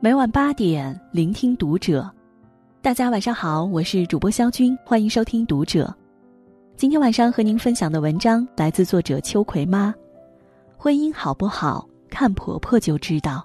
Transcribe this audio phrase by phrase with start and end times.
[0.00, 2.08] 每晚八点，聆听读者。
[2.80, 5.86] 大家晚上好，我是主播肖军，欢迎收听《读者》。
[6.76, 9.92] 今天晚上和您分享的文章来自作者秋葵妈。
[10.76, 13.44] 婚姻好不好，看婆婆就知道。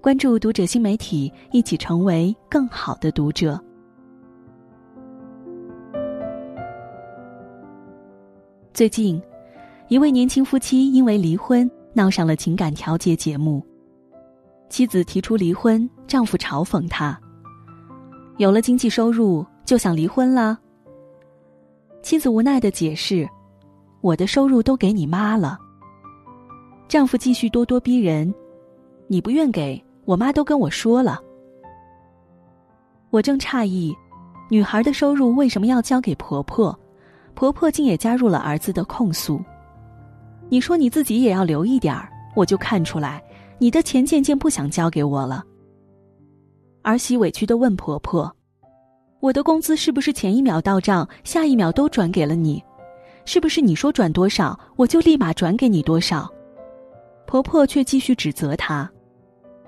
[0.00, 3.62] 关注《读者》新媒体，一起成为更好的读者。
[8.72, 9.20] 最近，
[9.88, 13.62] 一位年轻夫妻因为离婚闹上了情感调解节目。
[14.68, 17.18] 妻子提出离婚，丈夫嘲讽她
[18.38, 20.58] ：“有了经济收入就想离婚了。”
[22.02, 23.28] 妻子无奈的解释
[24.02, 25.58] ：“我的收入都给你妈了。”
[26.88, 28.34] 丈夫继续咄咄逼人
[29.06, 31.20] ：“你不愿给我妈都跟我说了。”
[33.10, 33.94] 我正诧异，
[34.50, 36.76] 女孩的收入为什么要交给婆婆？
[37.34, 39.40] 婆婆竟也加入了儿子的控诉
[40.50, 43.22] ：“你说你自己也要留一点儿，我就看出来。”
[43.58, 45.44] 你的钱渐渐不想交给我了。
[46.82, 48.30] 儿媳委屈的问婆婆
[49.20, 52.62] ：“我的工资是不是前一秒到账，下一秒都转给了你？
[53.24, 56.30] 是不是你说转多少，我就立马转给你多少？”
[57.26, 58.90] 婆婆却继续指责她：“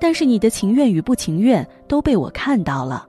[0.00, 3.08] 但是你的情愿与不情愿都被我看到了。”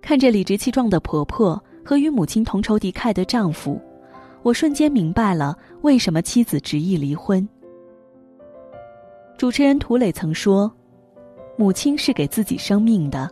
[0.00, 3.78] 看着理直气壮的婆婆和与母亲同仇敌忾的丈夫，
[4.42, 7.46] 我瞬间明白了为什么妻子执意离婚。
[9.38, 10.70] 主持人涂磊曾说
[11.56, 13.30] ：“母亲是给自己生命的，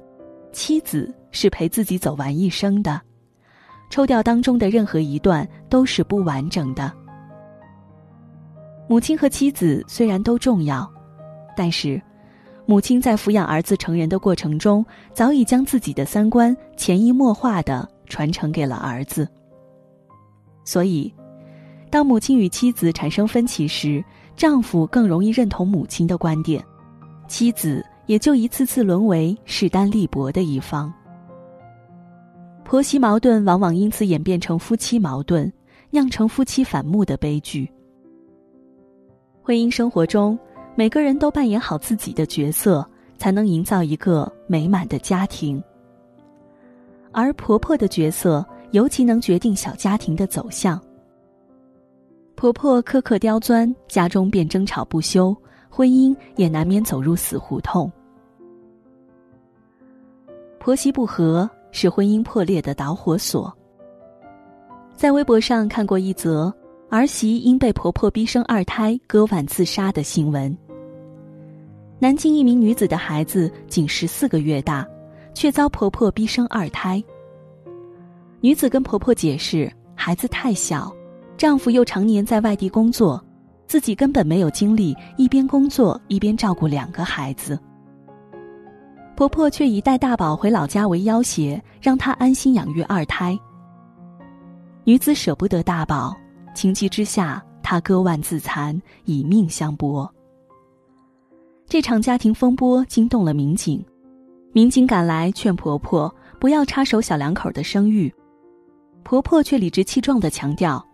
[0.52, 3.02] 妻子是陪自己走完一生的，
[3.90, 6.92] 抽掉当中的任何一段都是不完整的。
[8.88, 10.88] 母亲和妻子虽然都重要，
[11.56, 12.00] 但是，
[12.66, 19.28] 母亲在抚养儿子成人的过程中，早已将自己的三观潜移默化的传承给了儿子。
[20.64, 21.12] 所以，
[21.90, 24.04] 当母亲与妻子产生分歧时，”
[24.37, 26.63] 丈夫更容易认同母亲的观点，
[27.27, 30.92] 妻子也就一次次沦为势单力薄的一方。
[32.63, 35.51] 婆媳矛盾往往因此演变成夫妻矛盾，
[35.91, 37.70] 酿成夫妻反目的悲剧。
[39.42, 40.39] 婚姻生活中，
[40.75, 42.86] 每个人都扮演好自己的角色，
[43.17, 45.63] 才能营造一个美满的家庭。
[47.13, 50.79] 而婆婆的角色尤其能决定小家庭的走向。
[52.36, 55.35] 婆婆苛刻刁钻，家中便争吵不休，
[55.70, 57.91] 婚姻也难免走入死胡同。
[60.58, 63.51] 婆媳不和是婚姻破裂的导火索。
[64.95, 66.52] 在微博上看过一则
[66.91, 70.55] 儿媳因被婆婆逼生二胎割腕自杀的新闻。
[71.98, 74.86] 南京一名女子的孩子仅十四个月大，
[75.33, 77.02] 却遭婆婆逼生二胎。
[78.42, 80.95] 女子跟婆婆解释，孩子太小。
[81.36, 83.23] 丈夫又常年在外地工作，
[83.67, 87.58] 自己根本没有精力一边工作一边照顾两个孩子。
[89.14, 93.39] 婆婆却以带大宝回老家为要挟，让她安心养育二胎。
[94.85, 96.17] 女子舍不得大宝，
[96.55, 100.11] 情急之下，她割腕自残，以命相搏。
[101.67, 103.85] 这场家庭风波惊动了民警，
[104.52, 108.13] 民警赶来劝婆婆不要插手小两口的生育，
[109.02, 110.86] 婆婆却理直气壮的强调。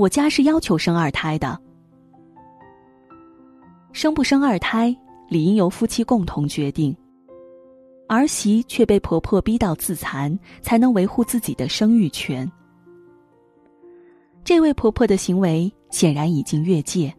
[0.00, 1.60] 我家是要求生二胎的，
[3.92, 4.96] 生不生二胎
[5.28, 6.96] 理应由夫妻共同决定。
[8.08, 12.50] 儿媳却被婆婆逼到自残，才能维护自己的生育权。
[14.42, 17.14] 这位婆婆的行为显然已经越界。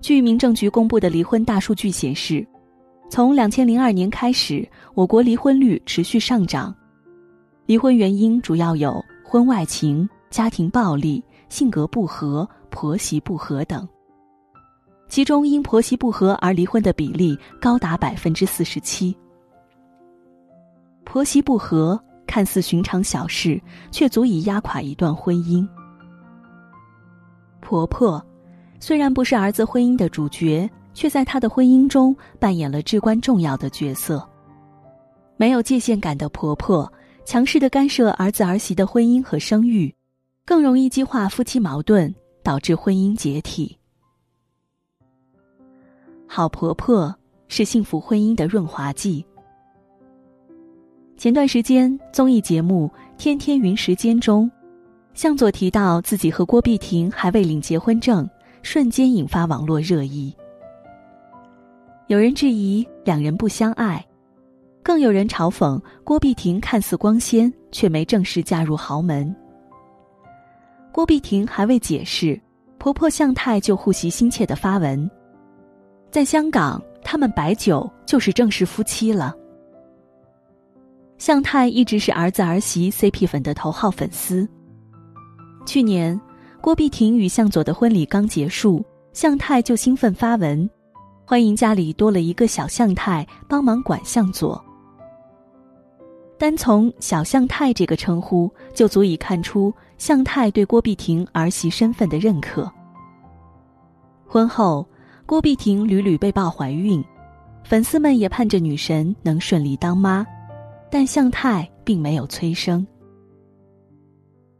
[0.00, 2.46] 据民政局公布的离婚大数据显示，
[3.10, 4.64] 从两千零二年开始，
[4.94, 6.72] 我国离婚率持续上涨，
[7.66, 10.08] 离婚原因主要有婚外情。
[10.32, 13.86] 家庭暴力、性格不合、婆媳不和等，
[15.06, 19.14] 其中因婆媳不和而离婚的比例高达百分之四十七。
[21.04, 23.60] 婆媳不和看似寻常小事，
[23.90, 25.68] 却足以压垮一段婚姻。
[27.60, 28.24] 婆婆
[28.80, 34.26] 虽然不是儿子婚姻的主角，却在她的婚姻中扮演了至关重要的角色。
[35.36, 36.90] 没有界限感的婆婆，
[37.26, 39.94] 强势的干涉儿子儿媳的婚姻和生育。
[40.44, 42.12] 更容易激化夫妻矛盾，
[42.42, 43.78] 导致婚姻解体。
[46.26, 47.14] 好婆婆
[47.48, 49.24] 是幸福婚姻的润滑剂。
[51.16, 54.50] 前段时间综艺节目《天天云时间》中，
[55.14, 58.28] 向佐提到自己和郭碧婷还未领结婚证，
[58.62, 60.34] 瞬间引发网络热议。
[62.08, 64.04] 有人质疑两人不相爱，
[64.82, 69.32] 更有人嘲讽郭碧婷看似光鲜，却没正式嫁入豪门。
[70.92, 72.38] 郭碧婷还未解释，
[72.78, 75.10] 婆婆向太就护媳心切的发文。
[76.10, 79.34] 在香港，他们摆酒就是正式夫妻了。
[81.16, 84.46] 向太一直是儿子儿媳 CP 粉的头号粉丝。
[85.64, 86.20] 去年，
[86.60, 88.84] 郭碧婷与向佐的婚礼刚结束，
[89.14, 90.68] 向太就兴奋发文，
[91.24, 94.62] 欢迎家里多了一个小向太帮忙管向佐。
[96.38, 102.70] 单从“小向太”这个称呼，就足以看出向太对郭碧婷儿媳身份的认可。
[104.26, 104.86] 婚后，
[105.26, 107.04] 郭碧婷屡屡被曝怀孕，
[107.64, 110.26] 粉丝们也盼着女神能顺利当妈。
[110.90, 112.86] 但向太并没有催生。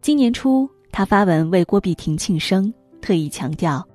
[0.01, 2.73] 今年初，他发文为郭碧婷庆生，
[3.03, 3.87] 特意强调：“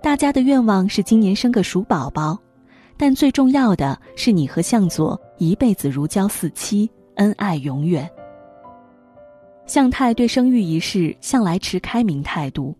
[0.00, 2.38] 大家的愿望是今年生个鼠宝宝，
[2.96, 8.08] 但最重要的是你和向佐一辈子如胶似漆，恩爱永远。”
[9.66, 12.76] 向太对生育一事向来持开明态度。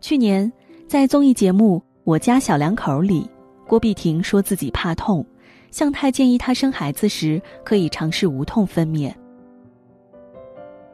[0.00, 0.52] 去年，
[0.86, 3.28] 在综艺节目《我家小两口》里，
[3.66, 5.24] 郭碧婷说自己怕痛。
[5.70, 9.10] 向太建议她生孩子时可以尝试无痛分娩。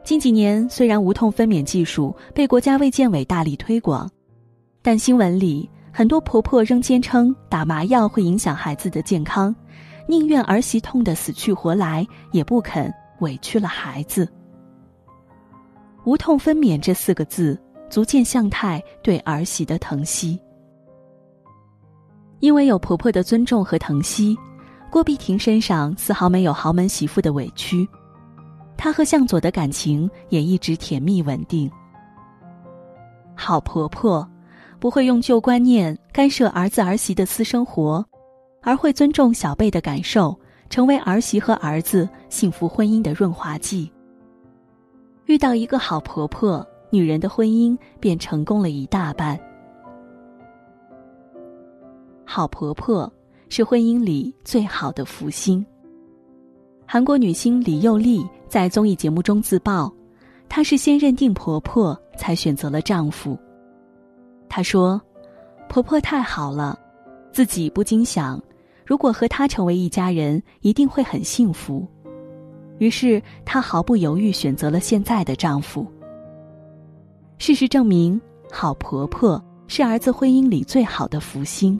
[0.05, 4.09] 近几年，虽然无痛分娩技术被国家卫健委大力推广，
[4.81, 9.53] 但新闻里很多婆婆仍坚称打麻药会影响孩子的健康，
[10.09, 14.27] 宁愿儿媳痛得死去活来，也不肯委屈了孩子。
[16.03, 17.55] 无痛分娩这四个字，
[17.91, 20.41] 足见向太对儿媳的疼惜。
[22.39, 24.35] 因为有婆婆的尊重和疼惜。
[24.89, 27.87] 郭碧婷身上丝毫没有豪门媳妇的委屈，
[28.75, 31.69] 她和向佐的感情也一直甜蜜稳定。
[33.35, 34.27] 好婆婆，
[34.79, 38.03] 不会用旧观念干涉儿子儿媳的私生活，
[38.61, 40.37] 而会尊重小辈的感受，
[40.69, 43.91] 成为儿媳和儿子幸福婚姻的润滑剂。
[45.25, 49.39] 遇到一个好婆婆，女人的婚姻便成功了一大半。
[52.25, 53.11] 好婆婆。
[53.51, 55.65] 是婚姻里最好的福星。
[56.85, 59.91] 韩国女星李幼丽在综艺节目中自曝，
[60.47, 63.35] 她是先认定婆婆才选择了丈夫。
[64.47, 65.01] 她说
[65.67, 66.77] ：“婆婆太好了，
[67.31, 68.39] 自己不禁想，
[68.89, 71.87] 如果和他成为一家人，一定会很幸福。”
[72.79, 75.85] 于是她毫不犹豫选择了现在的丈夫。
[77.37, 78.19] 事实证明，
[78.51, 81.79] 好婆婆是儿子婚姻里最好的福星。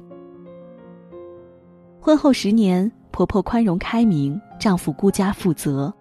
[1.99, 5.91] 婚后十年，婆婆宽容开明，丈夫顾家负责，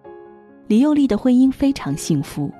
[0.67, 2.51] 李幼丽的婚姻非常幸福。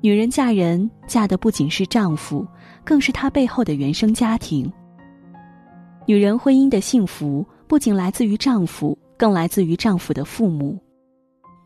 [0.00, 2.46] 女人嫁人，嫁的不仅是丈夫，
[2.82, 4.72] 更是她背后的原生家庭。
[6.06, 10.78] 女人婚姻的幸福，不仅来自于丈夫，更来自于丈夫的父母，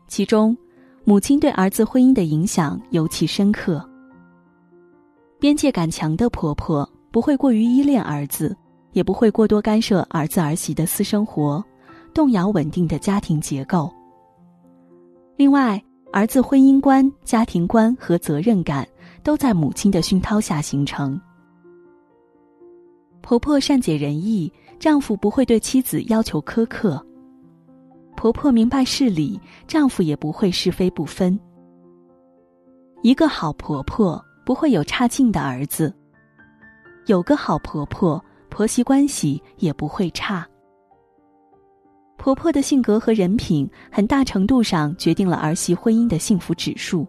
[0.07, 0.55] 其中，
[1.03, 3.83] 母亲对儿子婚姻的影响尤其深刻。
[5.39, 8.55] 边界感强的婆婆，不会过于依恋儿子。
[8.93, 11.61] 也不会过多干涉儿子儿媳的私生活，
[12.13, 13.91] 动摇稳定的家庭结构。
[15.35, 15.83] 另外，
[16.13, 18.87] 儿子婚姻观、家庭观和责任感
[19.21, 21.19] 都在母亲的熏陶下形成。
[23.25, 27.03] 婆婆善解人意，丈夫不会对妻子要求苛刻；
[28.15, 31.37] 婆婆明白事理，丈夫也不会是非不分。
[33.01, 35.91] 一个好婆婆不会有差劲的儿子，
[37.07, 38.23] 有个好婆婆。
[38.47, 40.47] 婆媳关系也不会差。
[42.15, 47.05] 婆婆的性格和人品，很大程度上决定了儿媳婚姻的幸福指数。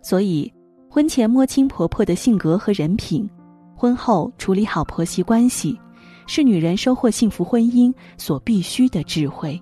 [0.00, 0.50] 所以，
[0.88, 3.28] 婚前摸清婆婆的性格和人品，
[3.82, 5.76] 婚后处理好婆媳关系，
[6.28, 9.60] 是女人收获幸福婚姻所必须的智慧。